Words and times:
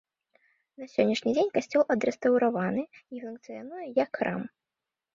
На 0.83 0.87
сённяшні 0.93 1.33
дзень 1.35 1.53
касцёл 1.59 1.83
адрэстаўраваны 1.97 2.83
і 2.89 3.25
функцыянуе 3.29 3.87
як 4.03 4.11
храм. 4.21 4.41